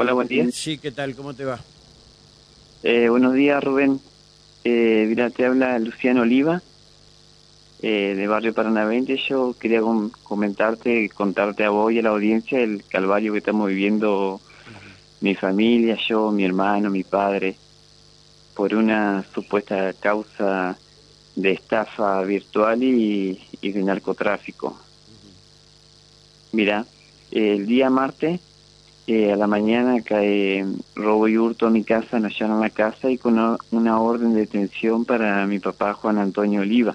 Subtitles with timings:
[0.00, 0.48] Hola, buen día.
[0.52, 1.16] Sí, ¿qué tal?
[1.16, 1.58] ¿Cómo te va?
[2.84, 3.98] Eh, buenos días, Rubén.
[4.62, 6.62] Eh, mira, te habla Luciano Oliva,
[7.82, 9.20] eh, de Barrio Paranavente.
[9.28, 9.80] Yo quería
[10.22, 14.40] comentarte, contarte a vos y a la audiencia el calvario que estamos viviendo
[15.20, 17.56] mi familia, yo, mi hermano, mi padre,
[18.54, 20.78] por una supuesta causa
[21.34, 24.78] de estafa virtual y, y de narcotráfico.
[26.52, 26.86] Mira,
[27.32, 28.40] el día martes
[29.08, 33.10] a la mañana cae robo y hurto a mi casa, nos llevan a la casa
[33.10, 33.38] y con
[33.70, 36.94] una, orden de detención para mi papá Juan Antonio Oliva,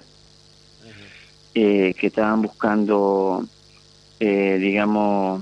[1.56, 3.44] eh, que estaban buscando,
[4.20, 5.42] eh, digamos,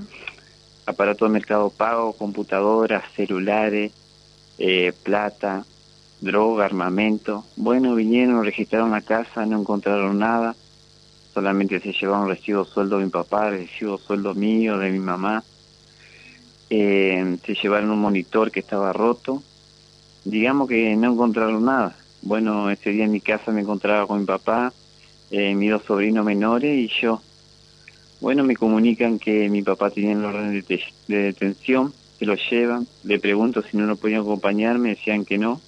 [0.86, 3.92] aparatos de mercado pago, computadoras, celulares,
[4.56, 5.66] eh, plata,
[6.22, 7.44] droga, armamento.
[7.56, 10.56] Bueno, vinieron, registraron la casa, no encontraron nada,
[11.34, 15.44] solamente se llevaron recibo sueldo de mi papá, recibo sueldo mío, de mi mamá
[16.74, 19.42] eh, se llevaron un monitor que estaba roto,
[20.24, 21.94] digamos que no encontraron nada.
[22.22, 24.72] Bueno, ese día en mi casa me encontraba con mi papá,
[25.30, 27.20] eh, mis dos sobrinos menores y yo.
[28.22, 33.18] Bueno, me comunican que mi papá tenía el orden de, detención, que lo llevan, le
[33.18, 35.60] pregunto si no lo podían acompañar, me decían que no.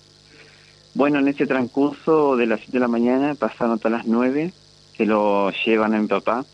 [0.94, 4.54] Bueno, en ese transcurso de las 7 de la mañana pasaron hasta las 9,
[4.96, 6.46] se lo llevan a mi papá,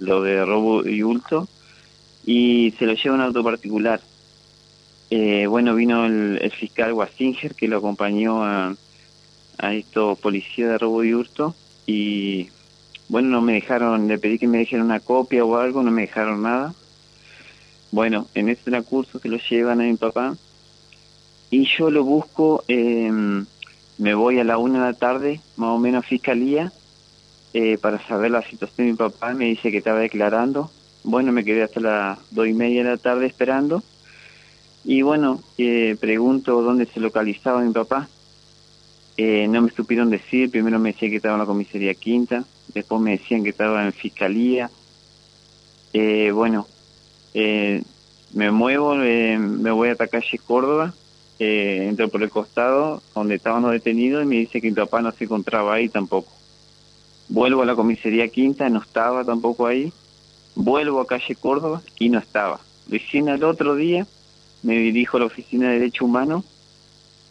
[0.00, 1.48] lo de robo y hurto,
[2.26, 4.00] y se lo lleva un auto particular.
[5.08, 8.74] Eh, bueno, vino el, fiscal Wasinger que lo acompañó a,
[9.58, 11.54] a estos policías de robo y hurto
[11.86, 12.48] y
[13.08, 16.02] bueno, no me dejaron, le pedí que me dejen una copia o algo, no me
[16.02, 16.74] dejaron nada.
[17.92, 20.36] Bueno, en ese transcurso se lo llevan a mi papá
[21.50, 23.46] y yo lo busco, em,
[23.98, 26.72] me voy a la una de la tarde, más o menos a fiscalía,
[27.54, 30.70] eh, para saber la situación de mi papá, me dice que estaba declarando,
[31.06, 33.82] bueno, me quedé hasta las dos y media de la tarde esperando.
[34.84, 38.08] Y bueno, eh, pregunto dónde se localizaba mi papá.
[39.16, 42.44] Eh, no me supieron decir, primero me decían que estaba en la comisaría quinta,
[42.74, 44.68] después me decían que estaba en fiscalía.
[45.92, 46.66] Eh, bueno,
[47.32, 50.92] me muevo, me voy a la calle Córdoba,
[51.38, 55.24] entro por el costado donde estábamos detenidos y me dice que mi papá no se
[55.24, 56.32] encontraba ahí tampoco.
[57.28, 59.92] Vuelvo a la comisaría quinta, no estaba tampoco ahí
[60.56, 62.60] Vuelvo a calle Córdoba y no estaba.
[62.88, 64.06] Recién al otro día
[64.62, 66.44] me dirijo a la oficina de Derecho Humano,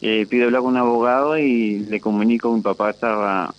[0.01, 3.53] eh, pido hablar con un abogado y le comunico que mi papá estaba,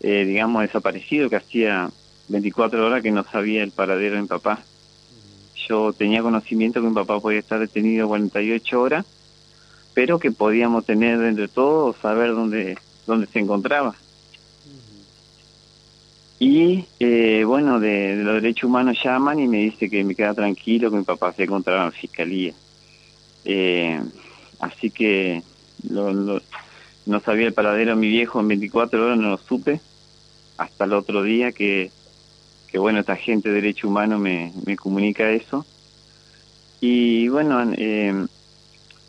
[0.00, 1.90] eh, digamos, desaparecido, que hacía
[2.28, 4.60] 24 horas que no sabía el paradero de mi papá.
[5.66, 9.06] Yo tenía conocimiento que mi papá podía estar detenido 48 horas,
[9.94, 12.76] pero que podíamos tener entre todos saber dónde,
[13.06, 13.94] dónde se encontraba.
[16.38, 20.90] Y eh, bueno, de, los derechos humanos llaman y me dice que me queda tranquilo,
[20.90, 22.54] que mi papá se encontraba en fiscalía.
[23.44, 24.00] Eh,
[24.60, 25.42] así que
[25.82, 29.80] no sabía el paradero de mi viejo en 24 horas, no lo supe,
[30.58, 31.90] hasta el otro día que,
[32.68, 35.66] que bueno, esta gente de derechos humanos me, me comunica eso.
[36.80, 38.26] Y bueno, eh,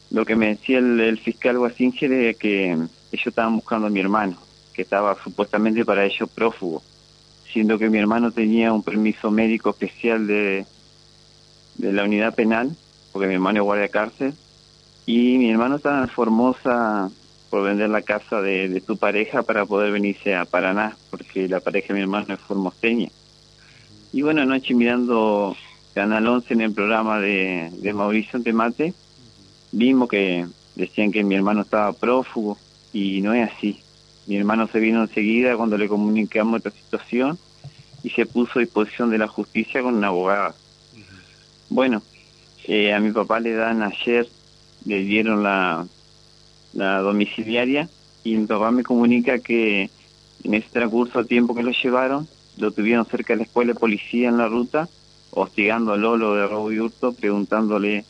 [0.09, 4.35] lo que me decía el, fiscal Guasinger es que ellos estaban buscando a mi hermano,
[4.73, 6.81] que estaba supuestamente para ellos prófugo
[7.51, 10.65] siendo que mi hermano tenía un permiso médico especial de,
[11.75, 12.75] de la unidad penal,
[13.11, 14.33] porque mi hermano es guardia cárcel,
[15.05, 17.09] y mi hermano estaba en Formosa
[17.49, 21.87] por vender la casa de, su pareja para poder venirse a Paraná, porque la pareja
[21.89, 23.09] de mi hermano es formoseña.
[24.13, 25.55] Y bueno, anoche mirando
[25.93, 28.93] Canal 11 en el programa de, de Mauricio Temate,
[29.71, 30.45] vimos que
[30.75, 32.57] decían que mi hermano estaba prófugo,
[32.93, 33.81] y no es así.
[34.29, 37.40] Mi hermano se vino enseguida cuando le comunicamos esta situación
[38.03, 40.53] y se puso a disposición de la justicia con una abogada.
[41.67, 42.03] Bueno,
[42.66, 44.28] eh, a mi papá le dan ayer,
[44.85, 45.88] le dieron la,
[46.73, 47.90] la domiciliaria
[48.23, 49.90] y mi papá me comunica que
[50.44, 53.79] en ese transcurso de tiempo que lo llevaron, lo tuvieron cerca de la escuela de
[53.79, 54.88] policía en la ruta,
[55.31, 58.06] hostigando a Lolo de robo y hurto, preguntándole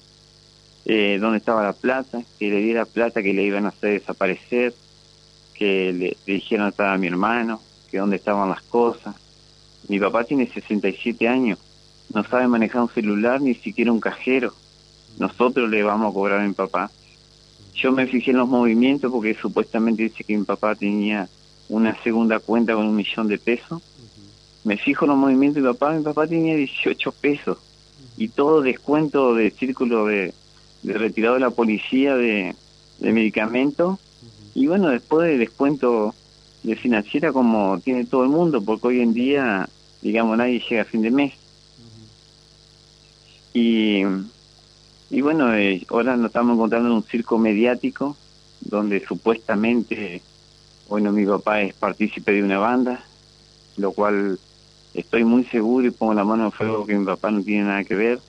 [0.83, 4.73] eh, dónde estaba la plata, que le diera plata que le iban a hacer desaparecer,
[5.59, 7.61] que le, dijeron dónde estaba mi hermano,
[7.91, 9.13] que dónde estaban las cosas.
[9.89, 11.59] Mi papá tiene 67 años,
[12.13, 14.53] no sabe manejar un celular, ni siquiera un cajero.
[15.19, 16.89] Nosotros le vamos a cobrar a mi papá.
[17.75, 21.27] Yo me fijé en los movimientos porque supuestamente dice que mi papá tenía
[21.67, 23.81] una segunda cuenta con un millón de pesos.
[24.63, 27.57] Me fijo en los movimientos de mi papá, mi papá tenía 18 pesos
[28.17, 30.33] y todo descuento de círculo de,
[30.83, 32.55] retirado de la policía de
[32.99, 33.99] medicamentos
[34.59, 36.13] y bueno, después de descuento
[36.63, 39.69] de financiera como tiene todo el mundo, porque hoy en día,
[40.01, 41.33] digamos, nadie llega a fin de mes.
[43.53, 44.03] Y
[45.09, 48.17] Y bueno, eh, ahora nos estamos encontrando en un circo mediático
[48.59, 50.21] donde supuestamente,
[50.89, 53.01] bueno, mi papá es partícipe de una banda,
[53.77, 54.37] lo cual
[54.93, 57.85] estoy muy seguro y pongo la mano en fuego que mi papá no tiene nada
[57.85, 58.19] que ver.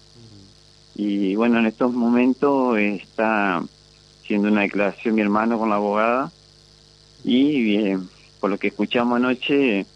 [0.95, 3.65] Y bueno, en estos momentos está
[4.31, 6.31] haciendo una declaración mi hermano con la abogada.
[7.25, 9.87] Y bien, por lo que escuchamos anoche,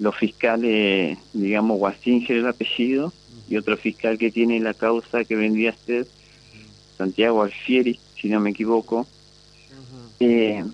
[0.00, 3.12] los fiscales, digamos, Guasinger el apellido,
[3.48, 6.08] y otro fiscal que tiene la causa que vendría a ser
[6.98, 9.06] Santiago Alfieri, si no me equivoco,
[10.18, 10.64] eh,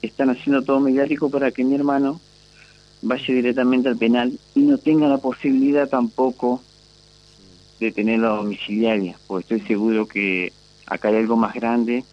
[0.00, 2.18] están haciendo todo mediático para que mi hermano
[3.02, 6.62] vaya directamente al penal y no tenga la posibilidad tampoco
[7.78, 10.50] de tener la domiciliaria, porque estoy seguro que
[10.86, 12.04] acá hay algo más grande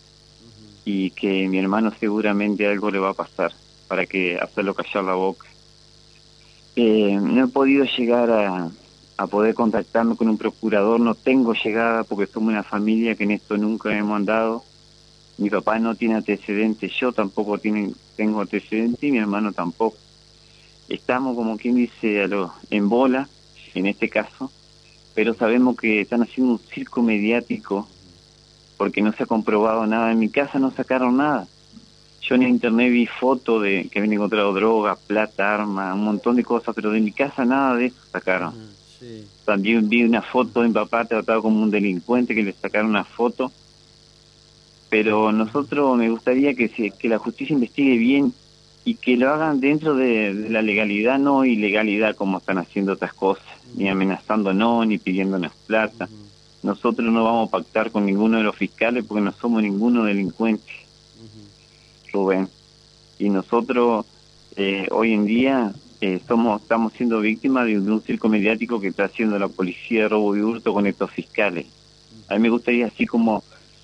[0.91, 3.53] y que mi hermano seguramente algo le va a pasar
[3.87, 5.47] para que hacerlo callar la boca.
[6.75, 8.71] Eh, no he podido llegar a,
[9.17, 13.31] a poder contactarme con un procurador, no tengo llegada porque somos una familia que en
[13.31, 14.63] esto nunca hemos andado.
[15.37, 19.97] Mi papá no tiene antecedentes, yo tampoco tiene, tengo antecedentes y mi hermano tampoco.
[20.87, 23.29] Estamos, como quien dice, a lo, en bola,
[23.75, 24.51] en este caso,
[25.13, 27.87] pero sabemos que están haciendo un circo mediático
[28.79, 30.09] porque no se ha comprobado nada.
[30.09, 31.45] En mi casa no sacaron nada.
[32.21, 36.45] Yo en internet vi fotos de que habían encontrado droga, plata, arma, un montón de
[36.45, 38.53] cosas, pero de mi casa nada de eso sacaron.
[39.43, 43.03] También vi una foto de mi papá tratado como un delincuente que le sacaron una
[43.03, 43.51] foto.
[44.89, 48.33] Pero nosotros me gustaría que, se, que la justicia investigue bien
[48.85, 53.43] y que lo hagan dentro de, la legalidad, no ilegalidad como están haciendo otras cosas,
[53.75, 56.07] ni amenazando no, ni pidiéndonos plata.
[56.61, 60.71] Nosotros no vamos a pactar con ninguno de los fiscales porque no somos ninguno delincuente,
[62.11, 62.49] Rubén.
[63.17, 64.05] Y nosotros
[64.55, 69.05] eh, hoy en día eh, somos estamos siendo víctimas de, un circo mediático que está
[69.05, 71.65] haciendo la policía de robo y hurto con estos fiscales.
[72.27, 73.43] A mí me gustaría, así como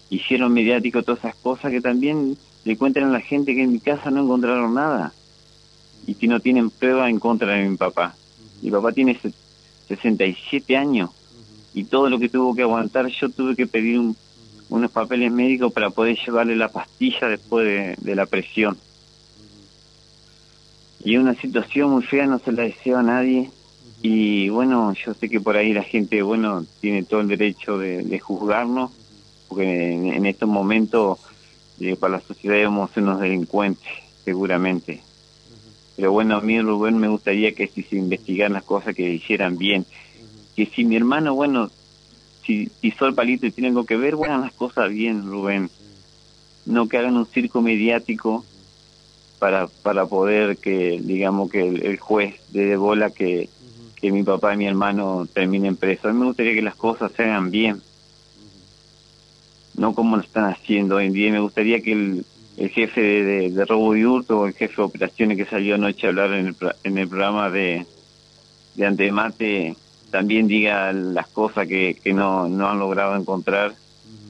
[0.09, 3.79] hicieron mediático todas esas cosas, que también le cuenten a la gente que en mi
[3.79, 5.13] casa no encontraron nada
[6.05, 8.15] y que no tienen prueba en contra de mi papá.
[8.61, 9.17] Mi papá tiene
[9.87, 11.11] 67 años
[11.75, 14.01] y todo lo que tuvo que aguantar, yo tuve que pedir
[14.69, 18.77] unos papeles médicos para poder llevarle la pastilla después de la presión
[21.05, 23.51] y una situación muy fea, no se la deseo a nadie.
[24.01, 28.19] Y bueno, yo sé que por ahí la gente, bueno, tiene todo el derecho de,
[28.19, 28.91] juzgarnos,
[29.47, 31.19] porque en, estos momentos
[31.79, 33.87] eh, para la sociedad somos unos delincuentes,
[34.25, 35.03] seguramente.
[35.95, 39.59] Pero bueno, a mí, Rubén, me gustaría que si se investigaran las cosas, que hicieran
[39.59, 39.85] bien.
[40.55, 41.69] Que si mi hermano, bueno,
[42.45, 45.69] si pisó el palito y tiene algo que ver, bueno, las cosas bien, Rubén.
[46.65, 48.45] No que hagan un circo mediático
[49.39, 53.49] para, para poder que, digamos, que el, juez de bola que,
[53.95, 56.05] que mi papá y mi hermano terminen presos.
[56.05, 57.81] A mí me gustaría que las cosas se hagan bien,
[59.75, 61.31] no como lo están haciendo hoy en día.
[61.31, 62.25] Me gustaría que el,
[62.57, 66.33] el jefe de, robo y hurto el jefe de operaciones que salió anoche a hablar
[66.33, 67.85] en el, en el programa de,
[68.75, 69.75] de Antemate
[70.15, 73.75] también diga las cosas que, que no, no han logrado encontrar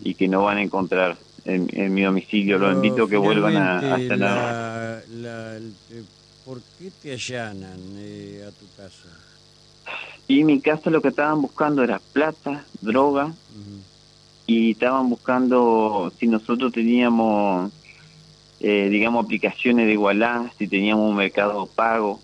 [0.04, 1.16] y que no van a encontrar
[1.46, 2.58] en, mi domicilio.
[2.58, 6.04] Los invito a que vuelvan a, a la, eh,
[6.44, 9.10] ¿Por qué te allanan eh, a tu casa?
[10.28, 13.32] Y en mi casa lo que estaban buscando era plata, droga,
[14.48, 17.72] y estaban buscando si nosotros teníamos,
[18.60, 22.20] eh, digamos, aplicaciones de igualdad, si teníamos un mercado pago.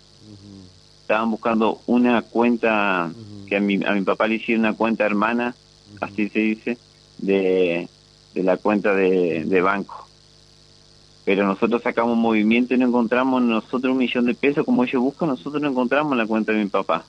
[1.02, 3.12] Estaban buscando una cuenta,
[3.54, 5.54] a mi, a mi papá le hicieron una cuenta hermana,
[6.00, 6.78] así se dice,
[7.18, 7.88] de
[8.34, 10.06] de la cuenta de, de banco.
[11.24, 15.28] Pero nosotros sacamos movimiento y no encontramos nosotros un millón de pesos como ellos buscan,
[15.28, 17.04] nosotros no encontramos la cuenta de mi papá.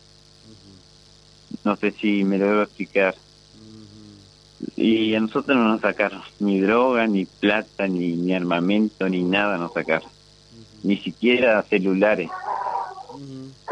[1.64, 3.16] No sé si me lo debo explicar.
[4.76, 9.58] Y a nosotros no nos sacaron ni droga, ni plata, ni, ni armamento, ni nada
[9.58, 10.10] nos sacaron.
[10.84, 12.30] Ni siquiera celulares.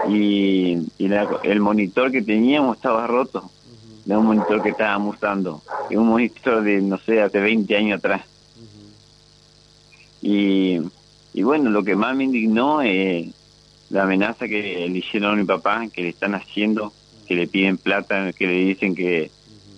[0.10, 1.10] Y, y
[1.43, 3.50] el monitor que teníamos estaba roto
[4.05, 8.00] de un monitor que estábamos usando, es un monitor de, no sé, hace 20 años
[8.00, 8.22] atrás.
[10.22, 10.79] Y,
[11.34, 13.27] y bueno, lo que más me indignó es
[13.89, 16.93] la amenaza que le hicieron a mi papá, que le están haciendo,
[17.27, 19.31] que le piden plata, que le dicen que,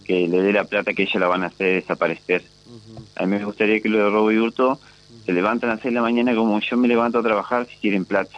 [0.04, 2.44] que le dé la plata que ellos la van a hacer desaparecer.
[3.16, 4.80] A mí me gustaría que lo de robo y hurto
[5.26, 7.78] se levantan a las 6 de la mañana como yo me levanto a trabajar si
[7.78, 8.38] quieren plata.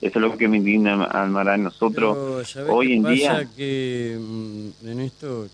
[0.00, 1.64] Eso es lo que me indigna, Almarán.
[1.64, 3.48] Nosotros hoy en día...
[3.56, 5.48] que mm, en esto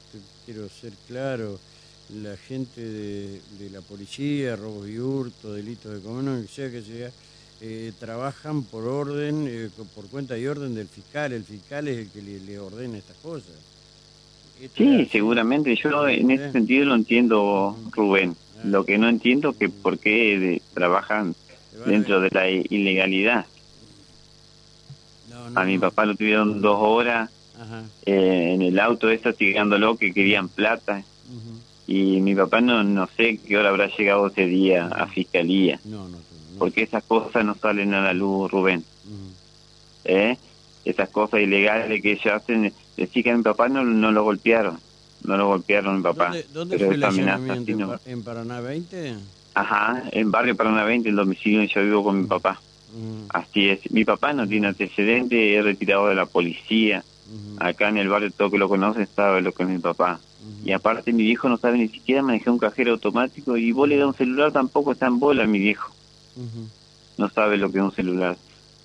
[0.45, 1.59] quiero ser claro,
[2.23, 7.11] la gente de, la policía, robos y hurto, delitos de común, sea que sea,
[7.61, 11.33] eh, trabajan por orden, eh, por cuenta y orden del fiscal.
[11.33, 13.55] El fiscal es el que le, ordena estas cosas.
[14.77, 15.75] Sí, seguramente.
[15.77, 18.37] Yo en ese sentido lo entiendo, Rubén.
[18.65, 21.35] Lo que no entiendo es que por qué trabajan
[21.87, 23.47] dentro de la ilegalidad.
[25.55, 27.31] A mi papá lo tuvieron dos horas
[28.07, 31.03] eh, en el auto, lo que querían plata.
[31.87, 35.81] Y mi papá no, no sé qué hora habrá llegado ese día a fiscalía.
[36.59, 38.85] Porque esas cosas no salen a la luz, Rubén.
[40.05, 40.37] ¿Eh?
[40.85, 44.79] Esas cosas ilegales que ellos hacen, decir que a mi papá no, no lo golpearon.
[45.25, 46.35] No lo golpearon a mi papá.
[46.53, 48.01] ¿Dónde, fue el allanamiento?
[48.07, 49.15] ¿En Paraná 20?
[49.55, 52.61] Ajá, en barrio Paraná 20, el domicilio yo vivo con mi papá.
[53.31, 53.91] Así es.
[53.91, 57.05] Mi papá no tiene antecedentes, es retirado de la policía.
[57.59, 60.21] Acá en el barrio todo que lo conoce sabe lo que es mi papá.
[60.65, 63.97] Y aparte mi viejo no sabe ni siquiera manejar un cajero automático y vos le
[63.97, 65.93] das un celular tampoco está en bola mi viejo.
[67.17, 68.37] No sabe lo que es un celular.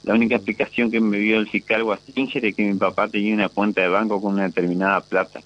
[0.04, 3.50] La única explicación que me dio el fiscal Wastinger es que mi papá tenía una
[3.50, 5.42] cuenta de banco con una determinada plata.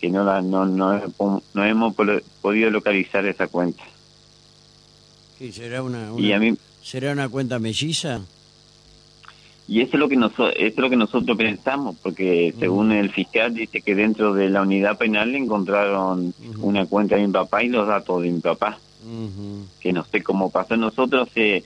[0.00, 1.00] Que no, la, no, no,
[1.54, 1.94] no hemos
[2.40, 3.84] podido localizar esa cuenta.
[5.38, 8.20] Sí, será una, y a mí, ¿será una cuenta melliza?
[9.68, 13.54] Y eso es lo que nosotros, es lo que nosotros pensamos, porque según el fiscal
[13.54, 17.68] dice que dentro de la unidad penal le encontraron una cuenta de mi papá y
[17.68, 18.78] los datos de mi papá.
[19.80, 20.76] Que no sé cómo pasó.
[20.76, 21.64] Nosotros hace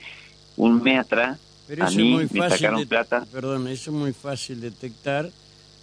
[0.56, 1.38] un mes atrás,
[1.80, 3.26] a mí me sacaron plata.
[3.32, 5.30] Perdón, eso es muy fácil detectar.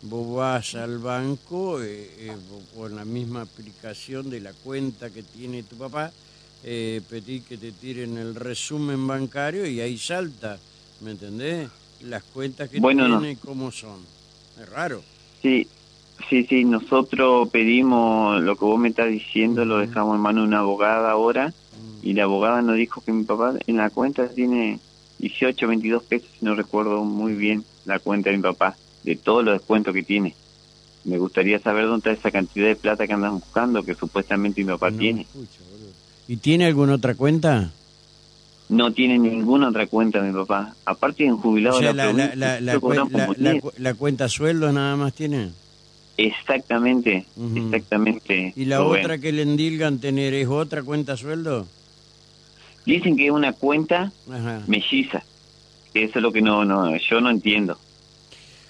[0.03, 2.35] Vos vas al banco eh, eh,
[2.75, 6.11] con la misma aplicación de la cuenta que tiene tu papá,
[6.63, 10.59] eh, pedí que te tiren el resumen bancario y ahí salta,
[11.01, 11.69] ¿me entendés?
[12.03, 13.99] las cuentas que bueno, tiene, ¿cómo son?
[14.59, 15.01] Es raro.
[15.41, 15.67] Sí,
[16.29, 20.47] sí, sí, nosotros pedimos lo que vos me estás diciendo, lo dejamos en mano de
[20.47, 21.53] una abogada ahora,
[22.01, 24.79] y la abogada nos dijo que mi papá en la cuenta tiene
[25.19, 29.57] 18, 22 pesos, no recuerdo muy bien la cuenta de mi papá, de todos los
[29.57, 30.35] descuentos que tiene.
[31.05, 34.67] Me gustaría saber dónde está esa cantidad de plata que andan buscando, que supuestamente mi
[34.67, 35.25] papá tiene.
[36.27, 37.71] ¿Y tiene alguna otra cuenta?
[38.69, 40.73] no tiene ninguna otra cuenta mi papá.
[40.85, 42.59] Aparte de un jubilado la,
[43.77, 45.49] la, cuenta sueldo nada más tiene.
[46.17, 47.25] Exactamente,
[47.55, 48.53] exactamente.
[48.55, 51.67] ¿Y la otra que le endilgan tener es otra cuenta sueldo?
[52.85, 54.11] Dicen que es una cuenta
[54.67, 55.23] melliza.
[55.93, 57.77] Eso es lo que no, no, yo no entiendo.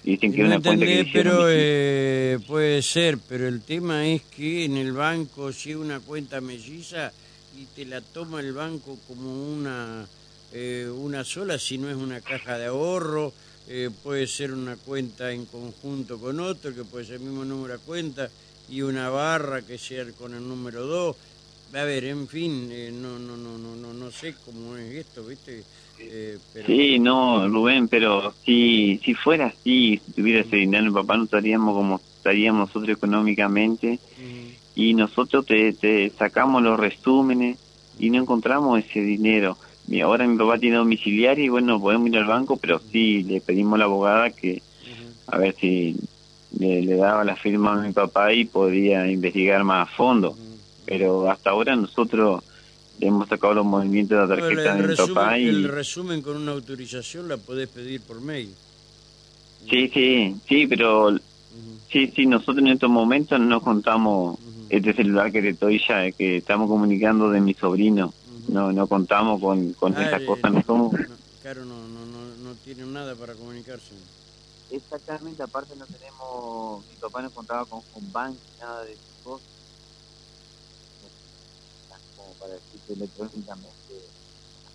[0.03, 4.65] Dicen que es una cuenta que pero eh, puede ser, pero el tema es que
[4.65, 7.13] en el banco si una cuenta melliza
[7.57, 10.05] y te la toma el banco como una,
[10.51, 13.33] eh, una sola, si no es una caja de ahorro,
[13.67, 17.73] eh, puede ser una cuenta en conjunto con otro, que puede ser el mismo número
[17.73, 18.29] de cuenta,
[18.69, 21.15] y una barra que sea con el número 2.
[21.73, 25.25] A ver, en fin, eh, no, no, no, no, no, no sé cómo es esto,
[25.25, 25.63] ¿viste?
[26.65, 31.75] Sí, no, Rubén, pero si, si fuera así, si tuviera ese dinero, papá, no estaríamos
[31.75, 33.99] como estaríamos nosotros económicamente
[34.75, 37.57] y nosotros te, sacamos los resúmenes
[37.99, 39.57] y no encontramos ese dinero.
[39.87, 43.41] Y ahora mi papá tiene domiciliario y bueno, podemos ir al banco, pero sí le
[43.41, 44.61] pedimos a la abogada que
[45.27, 45.95] a ver si
[46.57, 50.35] le, daba la firma a mi papá y podía investigar más a fondo.
[50.85, 52.43] Pero hasta ahora nosotros
[52.99, 55.47] hemos sacado los movimientos de la tarjeta de mi papá y...
[55.47, 58.53] El resumen con una autorización la podés pedir por mail.
[59.69, 61.17] Sí, sí, sí, pero...
[61.91, 64.39] Sí, sí, nosotros en estos momentos no contamos
[64.77, 68.13] este celular que te estoy ya, que estamos comunicando de mi sobrino.
[68.47, 70.51] No no contamos con, con ah, esas cosas.
[70.51, 70.95] No, somos...
[71.41, 73.93] claro, no, no, no, no tienen nada para comunicarse.
[74.71, 79.47] Exactamente, aparte no tenemos, mi papá no contaba con, con bank, nada de esas cosas.
[82.17, 83.93] Como para decir que electrónicamente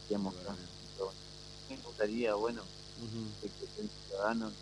[0.05, 0.59] hacíamos claro.
[1.69, 2.63] Me gustaría, bueno,
[3.43, 4.53] que, que soy ciudadano,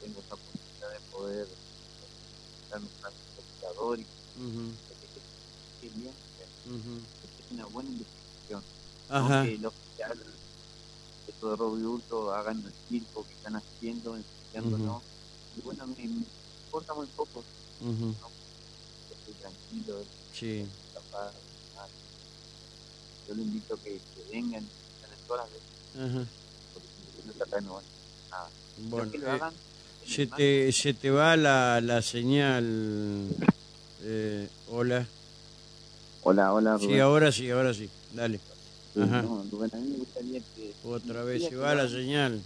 [0.00, 1.46] tengo esa posibilidad de poder
[2.66, 2.88] usar un
[3.36, 4.06] computador y
[5.80, 6.12] que bien,
[6.64, 8.62] que una buena investigación.
[9.08, 9.44] Ajá.
[9.44, 9.72] que los
[11.28, 15.02] esto de robo y hurto, hagan el circo que están haciendo, ensuciándonos.
[15.56, 16.24] Y bueno, me, me,
[16.66, 17.42] importa muy poco.
[17.80, 18.14] ¿no?
[19.10, 20.66] Estoy tranquilo, sí.
[20.92, 21.32] capaz.
[23.26, 26.28] Yo le invito a que, que vengan, en todas las veces.
[26.74, 26.88] Porque
[27.24, 27.80] no está acá no
[28.30, 28.50] nada.
[28.76, 29.54] Bueno, que lo eh, hagan,
[30.06, 33.28] se te, se te va la, la señal
[34.04, 35.06] eh, hola.
[36.22, 36.78] Hola, hola.
[36.78, 37.88] Sí, ahora sí, ahora sí.
[38.12, 38.40] Dale.
[38.96, 39.22] Ajá.
[39.22, 40.72] No, Rubén, a mí me gustaría que...
[40.84, 42.40] Otra vez se va la señal.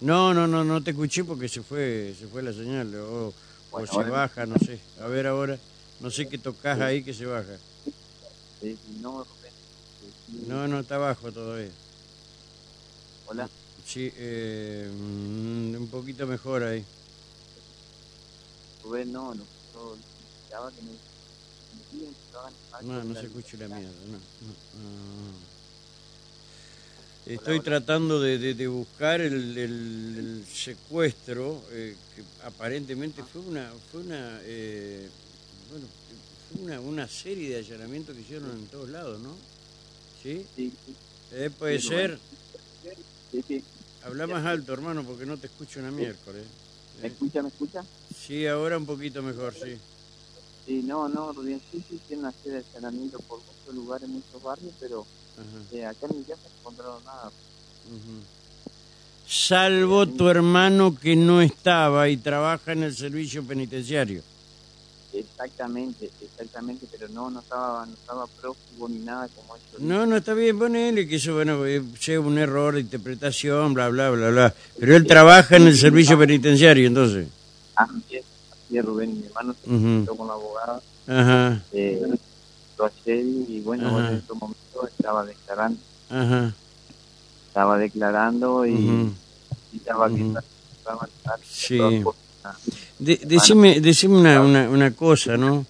[0.00, 3.34] No, no, no, no te escuché porque se fue, se fue la señal o,
[3.70, 4.80] o se baja, no sé.
[4.98, 5.58] A ver ahora,
[6.00, 7.58] no sé qué tocas ahí que se baja.
[9.02, 9.26] No,
[10.46, 11.70] no, no está abajo todavía.
[13.26, 13.48] Hola.
[13.90, 16.84] Sí, eh, mm, un poquito mejor ahí.
[18.84, 19.42] Rubén, no, no,
[19.74, 19.96] no,
[20.70, 20.76] que.
[22.82, 24.20] No, no se escucha la mierda, no,
[27.26, 34.40] Estoy tratando de, de, buscar el, el, secuestro, eh, que aparentemente fue una, fue una,
[34.44, 35.08] eh,
[35.68, 35.86] bueno,
[36.52, 39.34] fue una, una serie de allanamientos que hicieron en todos lados, ¿no?
[40.22, 40.46] ¿Sí?
[40.54, 40.72] Sí.
[41.32, 42.20] Eh, puede ser.
[44.02, 46.46] Habla más alto, hermano, porque no te escucho una miércoles.
[47.00, 47.84] ¿Me escucha, me escucha?
[48.14, 49.76] Sí, ahora un poquito mejor, sí.
[50.66, 54.42] Sí, no, no, Rubén, sí, sí, tiene una serie de allanamientos por muchos lugares, muchos
[54.42, 55.06] barrios, pero
[55.72, 57.30] eh, acá en mi casa no encontraron nada.
[59.26, 64.22] Salvo tu hermano que no estaba y trabaja en el servicio penitenciario.
[65.12, 69.66] Exactamente, exactamente, pero no, no estaba, no estaba prófugo ni nada como eso.
[69.78, 73.88] No, no está bien, ponele que eso, bueno, eh, sea un error de interpretación, bla,
[73.88, 74.54] bla, bla, bla.
[74.78, 77.26] Pero él trabaja en el servicio penitenciario, entonces.
[77.74, 80.80] Así es, así es, Rubén, mi hermano se uh con la abogada.
[81.08, 81.62] Ajá.
[81.72, 82.06] Eh,
[82.78, 85.80] lo y bueno, en ese momento estaba declarando.
[86.08, 86.54] Ajá.
[87.48, 89.12] Estaba declarando y,
[89.72, 90.40] y estaba uh
[91.44, 91.78] Sí.
[93.00, 95.66] Decime, decime una, una, una, cosa, ¿no?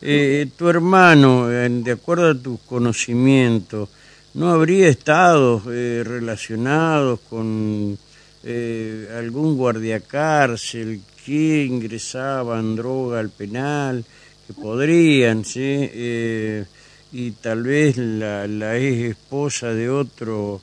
[0.00, 3.88] Eh, tu hermano, de acuerdo a tus conocimientos,
[4.34, 7.96] ¿no habría estado eh, relacionado con
[8.42, 14.04] eh, algún guardiacárcel que ingresaban droga al penal?
[14.46, 15.60] Que podrían, ¿sí?
[15.62, 16.64] Eh,
[17.12, 20.60] y tal vez la, la ex esposa de otro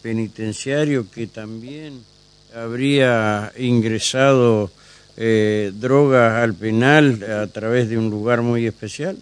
[0.00, 2.00] penitenciario que también
[2.54, 4.70] habría ingresado
[5.16, 9.18] eh, drogas al penal a través de un lugar muy especial?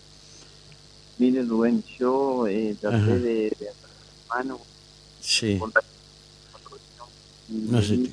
[1.19, 3.71] Mire, Rubén, yo eh, traté de, de,
[4.29, 4.59] mano.
[5.21, 5.61] Sí.
[7.49, 8.11] No sé.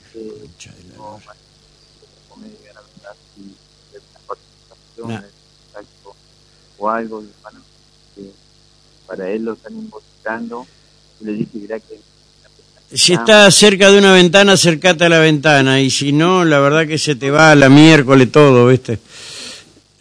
[6.77, 7.23] o algo
[9.05, 10.67] para él lo están investigando
[11.19, 11.99] le dije mira que
[12.93, 15.79] si está cerca de una ventana, acércate a la ventana.
[15.79, 18.99] Y si no, la verdad que se te va a la miércoles todo, ¿viste?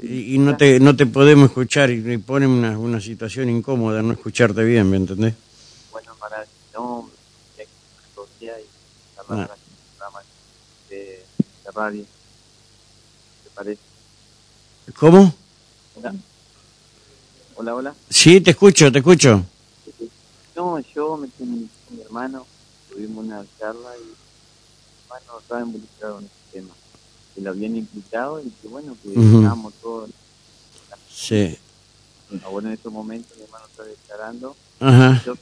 [0.01, 4.12] Y, no te no te podemos escuchar y me pone una, una situación incómoda no
[4.12, 5.35] escucharte bien, ¿me entendés?
[5.90, 7.11] Bueno, para no,
[8.40, 8.46] y
[9.29, 9.48] ah.
[10.88, 10.96] de,
[11.64, 12.05] de radio.
[13.42, 13.81] ¿Te parece?
[14.96, 15.35] ¿Cómo?
[15.96, 16.14] Hola.
[17.57, 17.94] Hola, hola.
[18.09, 19.44] Sí, te escucho, te escucho.
[20.55, 21.68] No, yo me mi
[22.03, 22.46] hermano
[22.99, 26.75] tuvimos una charla y bueno, estaba involucrado en este tema.
[27.35, 30.09] Que lo habían implicado y que bueno, que uh todo.
[31.09, 31.57] Sí.
[32.51, 34.57] Bueno, en estos momentos mi hermano está declarando.
[34.81, 35.23] Ajá.
[35.25, 35.35] Yo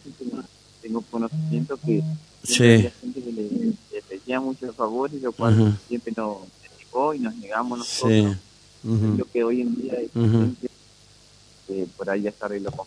[0.83, 2.03] tengo, conocimiento que
[2.45, 2.62] sí.
[2.62, 3.42] había gente que le,
[3.92, 6.38] le pedía muchos favores, lo cual siempre nos
[6.79, 8.37] negó y nos negamos nosotros.
[8.83, 9.12] Sí.
[9.14, 10.69] Creo que hoy en día hay gente
[11.66, 12.87] que por ahí ya está arreglado con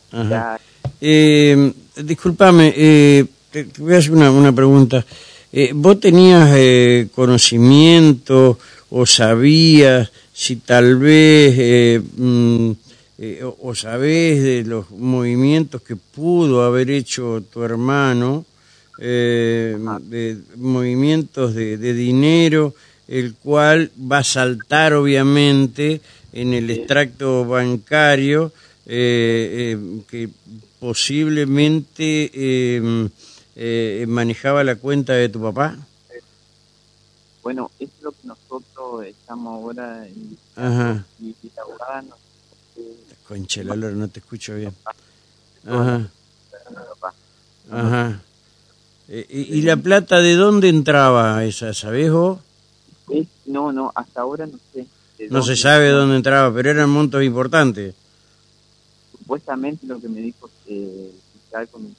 [1.02, 5.06] eh, Disculpame, eh, te, voy a hacer una, una pregunta.
[5.52, 8.60] Eh, ¿Vos tenías eh, conocimiento
[8.92, 12.72] o sabías si tal vez eh, mm,
[13.18, 18.46] eh, o, o, sabés de los movimientos que pudo haber hecho tu hermano,
[18.98, 22.76] de movimientos de, de, dinero,
[23.08, 26.02] el cual va a saltar obviamente
[26.34, 28.52] en el extracto bancario
[28.86, 30.30] que
[30.82, 32.30] posiblemente
[33.62, 35.76] eh, manejaba la cuenta de tu papá?
[37.43, 41.04] Bueno, es lo que nosotros estamos ahora en Ajá.
[41.19, 42.15] y, la abogada no,
[43.28, 44.74] Concha, no te escucho bien.
[45.67, 46.10] Ajá.
[47.69, 48.22] Ajá.
[49.10, 52.39] Eh, ¿Y, la plata de dónde entraba esa, sabes vos?
[53.45, 54.88] no, no, hasta ahora no sé.
[55.30, 57.93] No se sabe dónde entraba, pero eran montos importantes.
[59.12, 61.93] Supuestamente lo que me dijo que fiscal con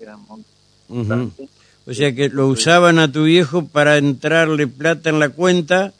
[0.00, 0.53] eran montos
[0.88, 5.92] o sea que lo usaban a tu viejo para entrarle plata en la cuenta,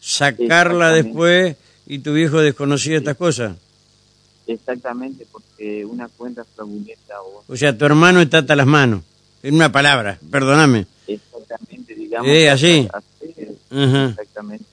[0.00, 3.56] sacarla después y tu viejo desconocía estas cosas.
[4.46, 7.44] Exactamente, porque una cuenta fraudulenta o...
[7.48, 9.02] O sea, tu hermano está hasta las manos,
[9.42, 10.86] en una palabra, perdóname.
[11.06, 12.28] Exactamente, digamos.
[12.28, 12.88] ¿Eh, así?
[13.70, 14.64] Exactamente.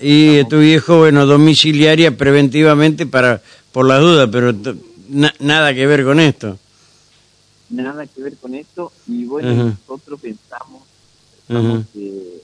[0.00, 3.40] Y tu viejo, bueno, domiciliaria preventivamente para
[3.72, 4.54] por la duda, pero
[5.38, 6.58] nada que ver con esto
[7.70, 10.82] nada que ver con esto y bueno, nosotros pensamos,
[11.92, 12.42] que...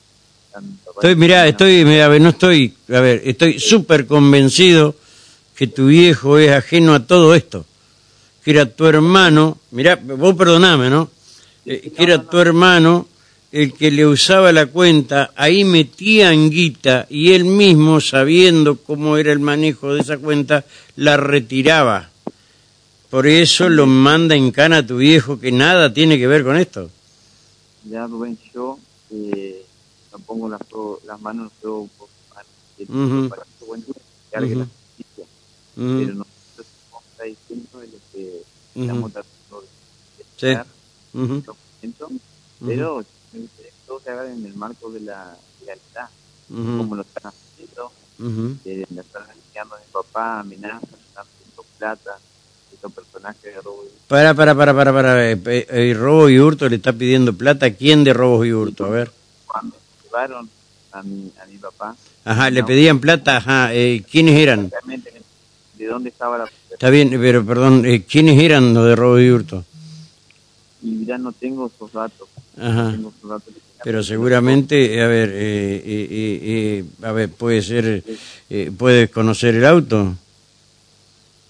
[0.97, 4.95] Estoy, mira, estoy, mira, no estoy, a ver, estoy súper convencido
[5.57, 7.65] que tu viejo es ajeno a todo esto.
[8.45, 11.11] Que era tu hermano, mira, vos perdoname, ¿no?
[11.65, 13.07] Eh, que era tu hermano
[13.53, 19.31] el que le usaba la cuenta, ahí metía guita y él mismo, sabiendo cómo era
[19.31, 20.65] el manejo de esa cuenta,
[20.97, 22.12] la retiraba.
[23.13, 26.57] Por eso lo manda en cana a tu viejo, que nada tiene que ver con
[26.57, 26.89] esto.
[27.85, 28.79] Ya, Rubén, yo
[29.11, 29.67] eh,
[30.11, 30.63] no pongo las,
[31.05, 33.85] las manos yo, por uh para que bueno,
[34.31, 35.27] cargue la justicia.
[35.75, 38.43] Pero nosotros estamos diciendo de lo que
[38.81, 40.65] estamos tratando de
[41.83, 41.95] sí.
[42.65, 43.05] pero
[43.87, 46.09] todo se haga en el marco de la legalidad,
[46.49, 47.93] como lo están haciendo,
[48.65, 52.19] de la están a mi papá, amenazas, están haciendo plata,
[52.73, 53.99] estos personajes de robo y hurto.
[54.09, 58.05] Para, para, para, para, para, eh, eh, robo y hurto le está pidiendo plata, ¿quién
[58.05, 58.85] de robos y hurto?
[58.85, 59.11] A ver.
[59.47, 60.49] Cuando llevaron
[60.93, 61.97] a mi, a mi papá.
[62.25, 64.71] Ajá, le pedían plata, ajá, eh, ¿quiénes eran?
[65.77, 66.51] ¿De dónde estaba la...
[66.71, 69.65] Está bien, pero perdón, eh, ¿quiénes eran los de robo y hurto?
[70.83, 72.29] Y ya no tengo esos datos.
[72.57, 72.85] Ajá.
[72.85, 78.05] No tengo esos datos pero seguramente, a ver, eh, eh, eh, a ver, puede ser,
[78.79, 80.15] ¿puedes conocer el auto?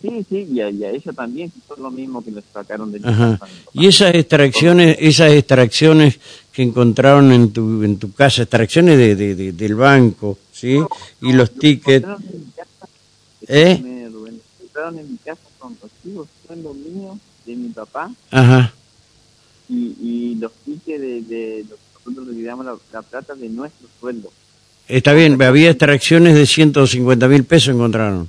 [0.02, 3.38] Sí, sí, y a, ella también, que fue lo mismo que le sacaron de Ajá.
[3.72, 6.18] Y esas extracciones, esas extracciones
[6.52, 10.78] que encontraron en tu en tu casa, extracciones de, de, del banco, ¿sí?
[11.20, 12.06] y los tickets.
[13.46, 13.80] ¿Eh?
[13.80, 18.12] Me encontraron en mi casa con recibos, son los míos, de mi papá.
[18.32, 18.74] Ajá.
[19.68, 24.32] Y, y los tickets de, de los nosotros liquidamos la, la, plata de nuestro sueldo.
[24.88, 28.28] Está bien, había extracciones de 150 mil pesos encontraron.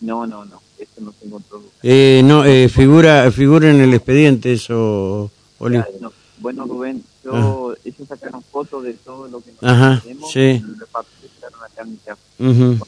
[0.00, 0.57] No, no, no,
[0.98, 1.62] eso no se encontró.
[1.82, 5.78] Eh, no, eh, figura, figura en el expediente eso, Oli.
[6.00, 6.12] No.
[6.38, 7.74] Bueno, Rubén, yo, ah.
[7.84, 10.40] ellos sacaron fotos de todo lo que nosotros Ajá, tenemos sí.
[10.40, 12.20] y lo repartieron acá en mi casa.
[12.38, 12.80] Uh -huh.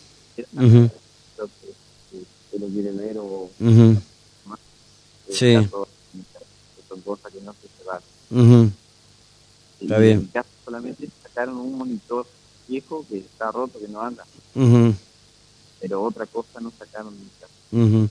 [0.53, 0.91] Uh -huh.
[2.51, 3.25] que, lo quiere ver o...
[3.25, 4.01] Uh -huh.
[4.45, 4.59] más,
[5.31, 5.55] sí.
[6.89, 8.73] Son cosas que no se cerraron.
[9.81, 10.19] Está bien.
[10.19, 12.27] En mi casa solamente sacaron un monitor
[12.69, 14.25] viejo que está roto, que no anda.
[15.81, 17.60] Pero otra cosa no sacaron en mi casa.
[17.73, 18.09] Uh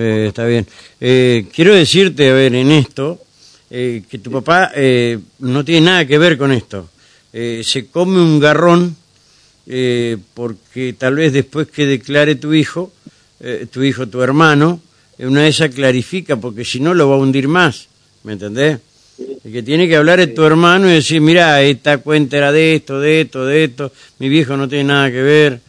[0.00, 0.66] está bien.
[1.00, 3.20] Eh, quiero decirte, a ver, en esto,
[3.70, 6.88] eh, que tu papá eh, no tiene nada que ver con esto.
[7.32, 8.94] Se come un garrón
[10.34, 12.92] porque tal vez después que declare tu hijo,
[13.70, 14.82] tu hijo, tu hermano,
[15.18, 17.88] una de esas clarifica porque si no lo va a hundir más.
[18.24, 18.80] ¿Me entendés?
[19.50, 23.00] Que tiene que hablar es tu hermano y decir, mira, esta cuenta era de esto,
[23.00, 25.60] de esto, de esto, mi viejo no tiene nada que ver.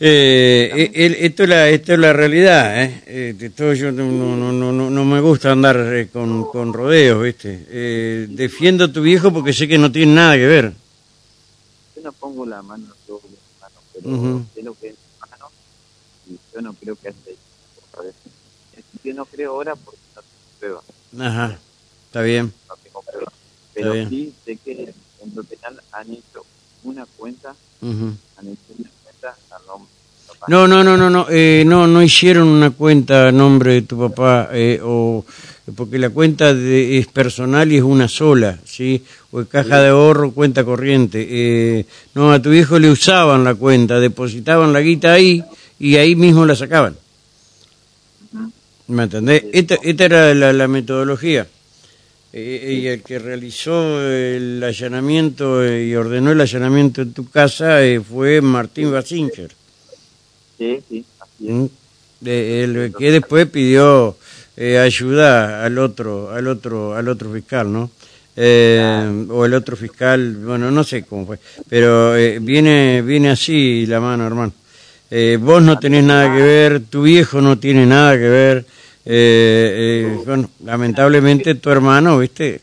[0.00, 3.02] Eh, esto, es la, esto es la realidad, ¿eh?
[3.06, 7.66] eh yo no, no, no, no, me gusta andar eh, con, con rodeos, ¿viste?
[7.68, 10.72] Eh, defiendo a tu viejo porque sé que no tiene nada que ver.
[11.96, 14.44] Yo no pongo la mano sobre la mano, pero uh -huh.
[14.54, 15.50] sé lo que es mano
[16.30, 17.36] y yo no creo que hace
[19.02, 20.82] Yo no creo ahora porque no se prueba.
[21.18, 21.58] Ajá.
[22.06, 22.52] Está bien.
[22.68, 23.34] No tengo pruebas.
[23.74, 24.08] Pero bien.
[24.08, 26.46] sí sé que en lo penal han hecho
[26.84, 28.16] una cuenta, uh -huh.
[28.36, 29.98] han hecho una cuenta a nombre
[30.46, 33.98] no, no, no, no, no, eh, no, no hicieron una cuenta a nombre de tu
[33.98, 35.24] papá, eh, o
[35.76, 39.02] porque la cuenta de, es personal y es una sola, ¿sí?
[39.30, 41.26] O es caja de ahorro, cuenta corriente.
[41.28, 45.44] Eh, no, a tu hijo le usaban la cuenta, depositaban la guita ahí
[45.78, 46.96] y ahí mismo la sacaban.
[48.86, 49.44] ¿Me entendés?
[49.52, 51.46] Esta, esta era la, la metodología.
[52.30, 57.82] Eh, y el que realizó el allanamiento eh, y ordenó el allanamiento en tu casa
[57.82, 59.50] eh, fue Martín Basinger.
[60.58, 61.54] Sí, sí, así es.
[61.54, 61.66] ¿Mm?
[62.26, 64.16] el que después pidió
[64.56, 67.92] ayuda al otro, al otro, al otro fiscal, ¿no?
[68.36, 71.38] O el otro fiscal, bueno, no sé cómo fue,
[71.68, 74.52] pero viene, viene así la mano, hermano.
[75.38, 78.64] vos no tenés nada que ver, tu viejo no tiene nada que ver
[79.10, 82.60] eh, eh, bueno, lamentablemente tu hermano, ¿viste?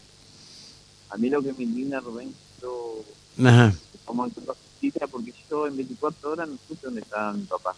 [1.09, 2.31] A mí lo que me indigna, Rubén,
[2.61, 3.03] yo,
[3.43, 3.73] Ajá.
[4.05, 7.73] como justicia, porque yo en 24 horas no supe dónde estaba mi papá.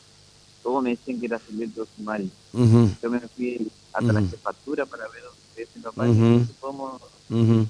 [0.62, 2.30] Todos me decían que era Silvio Sumari.
[2.52, 2.90] Uh -huh.
[3.02, 4.22] Yo me fui hasta uh -huh.
[4.22, 6.04] la jefatura para ver dónde estaba mi papá.
[6.04, 6.36] Uh -huh.
[6.36, 7.02] Y no podemos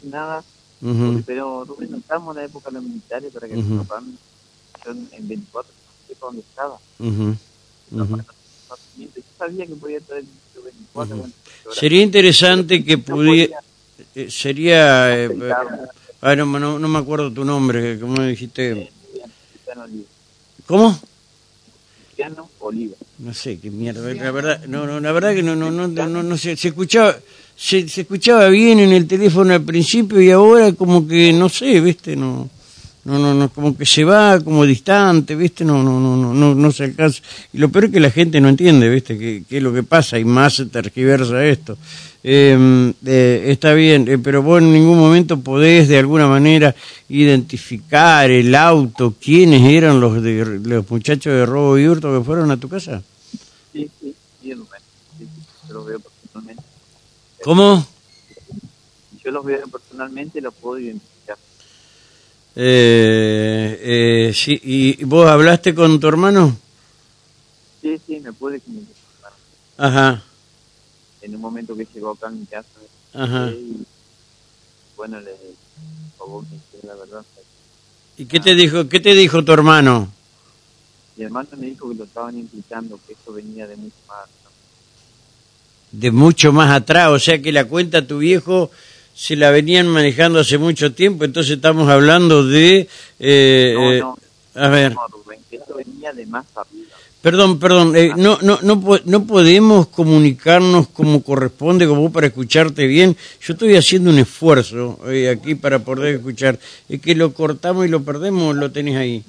[0.03, 0.43] nada.
[1.27, 4.01] Pero, Rubén, no estamos en la época de los militares para que mi papá,
[4.83, 6.77] yo en 24 no sepa dónde estaba.
[6.99, 7.37] -huh.
[7.91, 8.25] Uh -huh.
[8.97, 9.99] Yo sabía que podía
[11.73, 13.59] Sería interesante que pudiera...
[14.15, 15.25] Eh, sería...
[15.25, 15.29] Eh,
[16.21, 18.89] ah, no, no, no, me acuerdo tu nombre, ¿cómo dijiste?
[20.65, 20.99] ¿Cómo?
[22.05, 22.95] Cristiano Oliva.
[23.19, 26.23] No sé, qué mierda, la verdad, no, no, la verdad que no, no, no, no,
[26.23, 27.17] no, se, se escuchaba,
[27.55, 31.79] se, se escuchaba bien en el teléfono al principio y ahora como que, no sé,
[31.81, 32.49] viste, no
[33.07, 35.63] no, no, no, como que se va como distante, ¿viste?
[35.63, 37.21] No, no, no, no, no, no se alcanza.
[37.53, 39.17] Y lo peor es que la gente no entiende, ¿viste?
[39.17, 40.19] ¿Qué, qué es lo que pasa?
[40.19, 41.77] Y más se tergiversa esto.
[42.21, 46.75] Em, eh, está bien, eh, pero vos en ningún momento podés de alguna manera
[47.07, 52.51] identificar el auto, quiénes eran los de, los muchachos de robo y hurto que fueron
[52.51, 53.01] a tu casa.
[53.71, 54.49] Sí, sí, sí,
[55.17, 55.27] sí,
[55.69, 56.63] yo los veo personalmente.
[57.41, 57.87] ¿Cómo?
[59.23, 61.37] Yo los veo personalmente, los puedo identificar.
[62.59, 66.57] Eh, eh, sí, ¿Y vos hablaste con tu hermano?
[67.83, 69.31] Sí, sí, me pude comunicar.
[69.77, 70.23] Ajá.
[71.21, 72.67] En un momento que llegó acá a mi casa,
[73.13, 73.51] Ajá.
[73.51, 73.85] y,
[74.95, 75.35] bueno, le
[76.17, 76.45] favor
[76.81, 77.25] la verdad.
[78.17, 80.11] ¿Y qué te dijo, qué te dijo tu hermano?
[81.15, 84.27] Mi hermano me dijo que lo estaban implicando, que eso venía de mucho más.
[84.43, 84.49] ¿no?
[85.91, 88.71] De mucho más atrás, o sea que la cuenta tu viejo
[89.17, 92.87] se la venían manejando hace mucho tiempo, entonces estamos hablando de...
[93.19, 94.17] Eh, No, eh, no,
[94.63, 96.85] a ver, no, Rubén, que eso venía de más arriba.
[97.21, 102.27] perdón, perdón, eh, no, no, no, po- no podemos comunicarnos como corresponde, como vos para
[102.27, 103.17] escucharte bien.
[103.41, 106.59] Yo estoy haciendo un esfuerzo eh, aquí para poder escuchar.
[106.87, 109.23] Es que lo cortamos y lo perdemos, lo tenés ahí.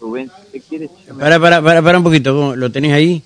[0.00, 2.56] Rubén, te quieres, Para, para, para, para un poquito.
[2.56, 3.22] ¿lo tenés ahí?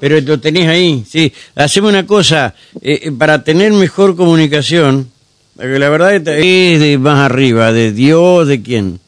[0.00, 1.32] Pero lo tenés ahí, sí.
[1.54, 5.08] Hacemos una cosa, eh, eh, para tener mejor comunicación,
[5.54, 8.98] porque la verdad es de más arriba, de Dios, de quién.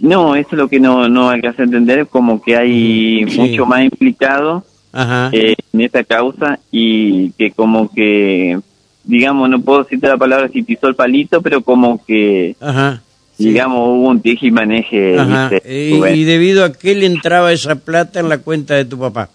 [0.00, 3.38] No, eso es lo que no, no alcanza a entender, como que hay Sí.
[3.38, 5.28] mucho más implicado Ajá.
[5.32, 8.58] eh, en esta causa y que como que,
[9.04, 13.02] digamos, no puedo citar la palabra si pisó el palito, pero como que, Ajá.
[13.36, 13.44] sí.
[13.44, 15.18] digamos, hubo un tije y maneje.
[15.18, 15.50] Ajá.
[15.68, 19.28] y debido a qué le entraba esa plata en la cuenta de tu papá.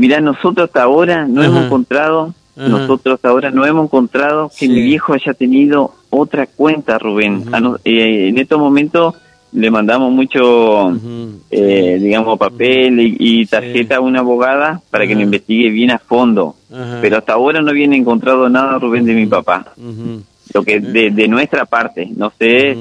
[0.00, 1.50] Mirá, nosotros hasta ahora no Ajá.
[1.50, 2.68] hemos encontrado, Ajá.
[2.68, 4.68] nosotros hasta ahora no hemos encontrado que Sí.
[4.68, 7.44] mi viejo haya tenido otra cuenta, Rubén.
[7.52, 9.14] A no- eh, en estos momentos
[9.52, 10.90] le mandamos mucho,
[11.50, 15.98] eh, digamos, papel y, y tarjeta a una abogada para que lo investigue bien a
[15.98, 16.54] fondo.
[17.02, 19.66] Pero hasta ahora no viene encontrado nada, Rubén, de mi papá.
[20.54, 22.76] Lo que de, de nuestra parte, no sé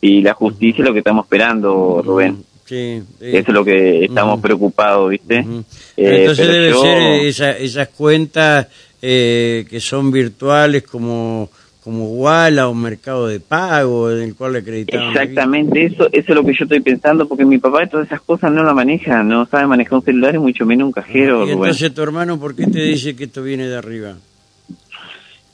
[0.00, 2.42] si la justicia es lo que estamos esperando, Rubén.
[2.66, 2.74] Sí.
[2.74, 5.38] eh, Eso es lo que estamos preocupados, ¿viste?
[5.96, 8.66] Eh, Entonces debe yo- ser eh, esa- esas cuentas
[9.02, 11.50] eh, que son virtuales como
[11.82, 15.10] como Walla o Mercado de Pago, en el cual le acreditaban.
[15.10, 18.50] Exactamente, eso, eso es lo que yo estoy pensando, porque mi papá todas esas cosas
[18.52, 21.92] no la maneja, no sabe manejar un celular y mucho menos un cajero, Y entonces
[21.92, 24.16] tu hermano, ¿por qué te dice que esto viene de arriba?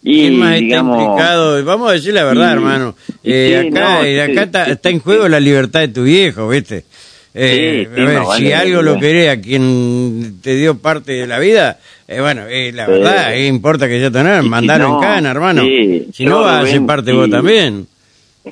[0.02, 1.64] Y, ¿Quién más digamos, está implicado?
[1.64, 2.94] Vamos a decir la verdad, y- hermano.
[3.22, 5.88] Eh, sí, acá no, eh, sí, acá está, sí, está en juego la libertad de
[5.88, 6.84] tu viejo, ¿viste?
[7.32, 11.26] Eh, a ver, más si vale, algo lo querés a quien te dio parte de
[11.28, 14.88] la vida, eh, bueno, eh, la verdad, eh, importa que ya tener, Y si mandalo
[14.88, 15.62] no, en cana, hermano.
[15.62, 17.86] si no, vas a ser parte vos también.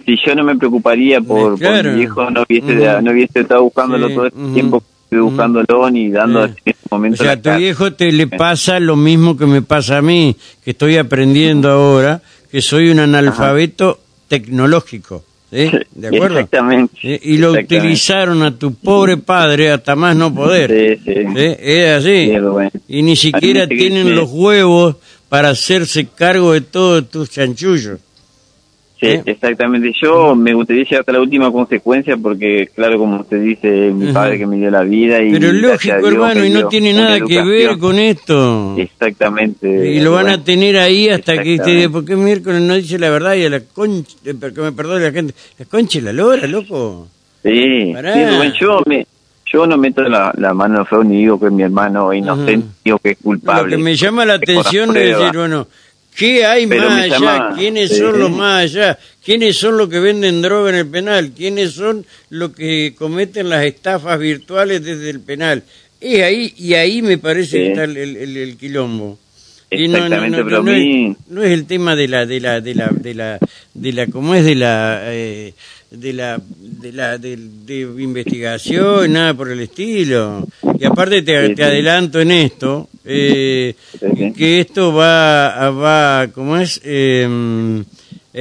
[0.06, 1.92] si yo no me preocuparía por, por claro.
[1.92, 4.52] mi hijo, no hubiese, no hubiese estado buscándolo todo este ujú.
[4.54, 5.30] tiempo, estuve Ujú.
[5.30, 6.54] buscándolo ni dando Sí.
[6.66, 9.98] en O momento sea, a tu viejo te le pasa lo mismo que me pasa
[9.98, 15.24] a mí, que estoy aprendiendo ahora, que soy un analfabeto tecnológico.
[15.50, 15.70] ¿sí?
[15.94, 16.36] ¿De acuerdo?
[16.40, 16.94] Exactamente.
[17.00, 17.18] ¿Sí?
[17.22, 17.76] Y lo exactamente.
[17.78, 20.98] utilizaron a tu pobre padre hasta más no poder.
[21.02, 21.26] Sí, sí.
[21.58, 22.26] Es así.
[22.26, 22.70] Sí, Rubén.
[22.86, 24.96] Y ni siquiera tienen los huevos
[25.30, 27.98] para hacerse cargo de todos tus chanchullos.
[29.00, 29.22] Sí, ¿Eh?
[29.26, 29.92] exactamente.
[30.02, 34.38] Yo me gustaría llegar hasta la última consecuencia porque, claro, como usted dice, mi padre
[34.38, 35.30] que me dio la vida y...
[35.30, 38.74] Pero lógico, Dios hermano, y no tiene nada que ver con esto.
[38.76, 39.92] Exactamente.
[39.92, 41.86] Y lo van a tener ahí hasta que Exactamente.
[41.86, 45.04] te, porque miércoles no dice la verdad y a la concha, eh, que me perdone
[45.04, 47.06] la gente, la concha y la lora, loco.
[47.44, 49.06] Sí, sí, Rubén, yo, me,
[49.46, 52.12] yo no meto la, la mano en el fuego ni digo que es mi hermano
[52.12, 52.74] inocente, Ujú.
[52.84, 53.70] digo que es culpable.
[53.70, 55.68] Lo que me llama la atención es decir, bueno,
[56.18, 57.54] ¿qué hay Pero más allá?
[57.56, 57.96] ¿Quiénes sí.
[57.98, 58.98] son los más allá?
[59.24, 61.30] ¿Quiénes son los que venden droga en el penal?
[61.36, 65.62] ¿Quiénes son los que cometen las estafas virtuales desde el penal?
[66.00, 67.56] Es ahí, y ahí me parece Sí.
[67.58, 69.18] que está el, el- quilombo.
[69.70, 72.40] Y no- no- Exactamente, no- pero no es- no es el tema de la de
[72.40, 73.38] la de la de la
[73.74, 75.52] de la cómo es de la eh,
[75.90, 80.46] de la de la de, de investigación nada por el estilo
[80.78, 83.74] y aparte te, te adelanto en esto eh,
[84.36, 87.82] que esto va a, va cómo es eh,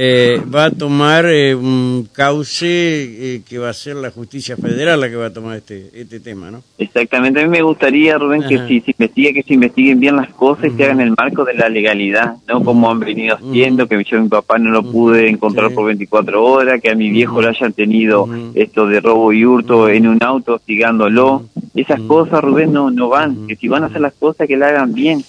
[0.00, 5.00] eh, va a tomar eh, un cauce eh, que va a ser la justicia federal
[5.00, 8.44] la que va a tomar este este tema no Exactamente, a mí me gustaría, Rubén,
[8.48, 11.14] que si se investigue, que se investiguen bien las cosas y se hagan en el
[11.18, 14.70] marco de la legalidad, no como han venido haciendo, que yo a mi papá no
[14.70, 15.74] lo pude encontrar Sí.
[15.74, 19.88] por 24 horas, que a mi viejo lo hayan tenido esto de robo y hurto
[19.88, 21.42] en un auto hostigándolo.
[21.74, 24.68] Esas cosas, Rubén, no, no van, que si van a hacer las cosas, que la
[24.68, 25.24] hagan bien.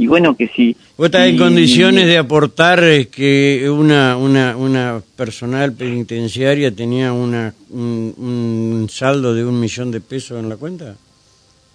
[0.00, 0.76] Y bueno, que si...
[0.96, 7.52] ¿Vos estás en condiciones de aportar eh, que una, una, una personal penitenciaria tenía una,
[7.70, 10.94] un, un saldo de un millón de pesos en la cuenta?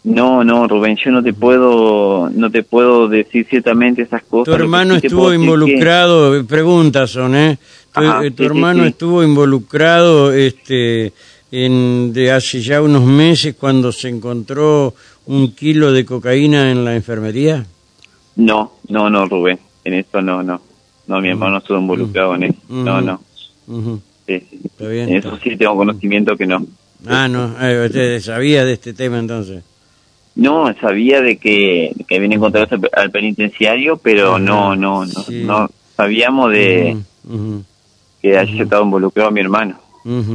[0.05, 4.53] No, no, Rubén, yo no te puedo, no te puedo decir ciertamente esas cosas.
[4.55, 7.57] Tu hermano sí estuvo decir que- involucrado, preguntas son, ¿eh?
[7.93, 8.89] Tu, Ajá, eh, tu sí, hermano sí.
[8.89, 11.12] estuvo involucrado este,
[11.51, 14.93] en, de hace ya unos meses cuando se encontró
[15.25, 17.65] un kilo de cocaína en la enfermería.
[18.36, 20.60] No, no, no, Rubén, en eso no, no.
[21.08, 22.58] No, mi hermano estuvo involucrado en eso.
[22.69, 23.06] No, Ujú.
[23.06, 23.22] no.
[23.67, 24.60] Ujú, Sí, sí.
[24.63, 25.10] Está bien.
[25.10, 26.65] En eso sí tengo conocimiento que no.
[27.08, 29.63] Ah, no, eh, usted sabía de este tema entonces.
[30.36, 35.43] No, sabía de que, que habían encontrado al- al penitenciario, pero no, no, no, sí.
[35.43, 37.63] no sabíamos de ujú,
[38.22, 39.78] que haya estado involucrado mi hermano.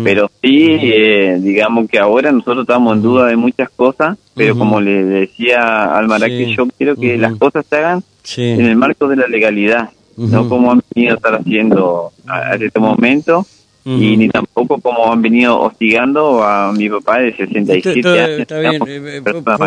[0.05, 4.81] Pero sí, eh, digamos que ahora nosotros estamos en duda de muchas cosas, pero como
[4.81, 6.57] le decía al Maraque, Sí.
[6.57, 8.43] yo quiero que las cosas se hagan Sí.
[8.43, 12.65] en el marco de la legalidad, no como han venido a estar haciendo a- hasta
[12.65, 13.47] este momento,
[13.85, 18.41] y ni tampoco como han venido hostigando a mi papá de 67 Esto- años.
[18.41, 19.23] está bien, eh,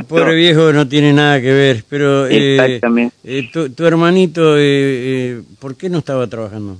[0.07, 3.15] pobre viejo no tiene nada que ver, pero eh, Exactamente.
[3.23, 6.77] eh, tu, tu hermanito, eh, ¿por qué no estaba trabajando?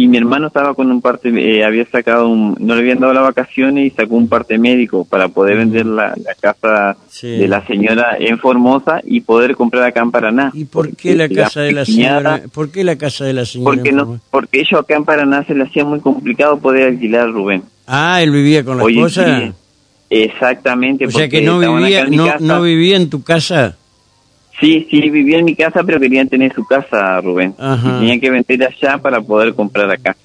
[0.00, 3.12] Y mi hermano estaba con un parte, eh, había sacado un, no le habían dado
[3.12, 7.26] las vacaciones y sacó un parte médico para poder vender la, la casa Sí.
[7.26, 10.52] de la señora en Formosa y poder comprar acá en Paraná.
[10.54, 12.42] ¿Y por qué la casa de la cuñada- señora?
[12.52, 13.74] ¿Por qué la casa de la señora?
[13.74, 17.64] Porque no, porque ellos acá en Paraná se le hacía muy complicado poder alquilar, Rubén.
[17.88, 19.52] Ah, él vivía con la Hoy esposa.
[20.10, 21.06] Exactamente.
[21.06, 22.06] O sea que vivía,
[22.40, 23.76] no vivía en tu casa.
[24.60, 27.54] Sí, sí, vivía en mi casa, pero querían tener su casa, Rubén.
[27.58, 27.88] Ajá.
[27.88, 30.16] Y tenían que vender allá para poder comprar acá.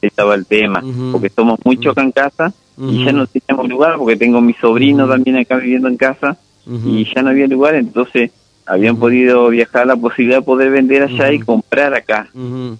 [0.00, 0.82] Estaba el tema.
[1.10, 5.08] Porque somos muchos acá en casa y ya no teníamos lugar, porque tengo mi sobrino
[5.08, 8.30] también acá viviendo en casa y ya no había lugar, entonces
[8.64, 12.28] habían podido viajar la posibilidad de poder vender allá y comprar acá,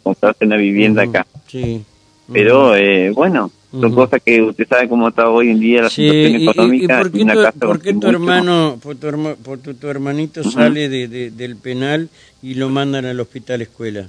[0.03, 1.27] comprarse una vivienda acá.
[1.49, 1.85] Sí.
[2.33, 3.95] Pero eh, bueno, son Ujú.
[3.95, 6.51] cosas que usted sabe cómo está hoy en día la Sí, situación y- y, y
[6.51, 7.19] económica por qué,
[7.53, 11.31] tu, por qué tu hermano, por tu, herma- por tu, tu hermanito sale de, de-
[11.31, 12.09] del penal
[12.43, 14.09] y lo mandan al hospital escuela?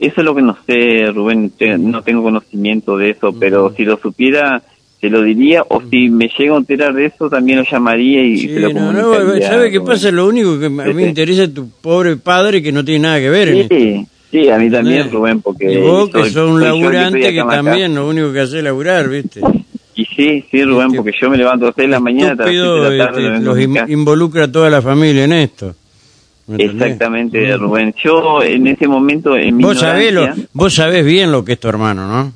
[0.00, 3.84] Eso es lo que no sé, Rubén, te- no tengo conocimiento de eso, pero si
[3.84, 4.60] lo supiera,
[5.00, 8.38] se lo diría, o si me llego a enterar de eso, también lo llamaría y
[8.38, 9.40] Sí, se lo no, no.
[9.40, 10.10] ¿sabe qué pasa?
[10.10, 11.08] Lo único que a mí Sí, me sí.
[11.10, 14.10] interesa es tu pobre padre que no tiene nada que ver en esto.
[14.34, 15.12] Sí, a mí también.
[15.12, 15.72] Rubén, porque...
[15.72, 18.40] Y vos que soy- sos un yo que laburante que acá también lo único que
[18.40, 19.40] hace es laburar, ¿viste?
[19.94, 22.32] Y sí, sí, Rubén, Este, porque yo me levanto a las 6 de la mañana
[22.32, 23.26] hasta las 7 Estúpido, de la tarde.
[23.34, 25.74] este, los in- involucra a toda la familia en esto.
[26.58, 27.94] Exactamente, Rubén.
[28.04, 31.60] Yo en ese momento, en mi Vos sabés, lo, vos sabés bien lo que es
[31.60, 32.32] tu hermano, ¿no?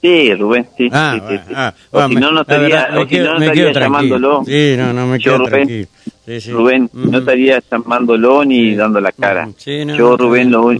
[0.00, 0.88] Sí, Rubén, sí.
[0.92, 1.52] Ah, sí, sí, sí.
[1.56, 3.72] ah, o bueno, si me- no, no estaría, verdad, o si quedo- no, no estaría
[3.72, 4.42] llamándolo.
[4.46, 5.88] Sí, no, no, me Yo, quedo Rubén, tranquilo.
[6.28, 6.50] Sí, sí.
[6.52, 8.74] Rubén, no estaría llamándolo ni Sí.
[8.76, 9.46] dando la cara.
[9.46, 10.72] No, yo, Rubén, lo,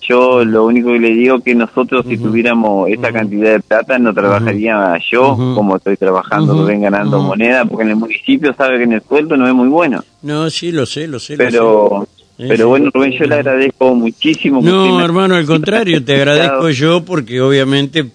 [0.00, 4.14] yo lo único que le digo que nosotros si tuviéramos esa cantidad de plata no
[4.14, 6.54] trabajaría yo como estoy trabajando.
[6.54, 9.68] Rubén, ganando moneda, porque en el municipio sabe que en el sueldo no es muy
[9.68, 10.02] bueno.
[10.22, 11.34] No, sí, lo sé, lo sé.
[11.34, 12.62] lo Pero, Sí, pero sí.
[12.64, 14.60] bueno, Rubén, yo le agradezco muchísimo.
[14.62, 18.06] No, hermano, al contrario, te agradezco yo porque obviamente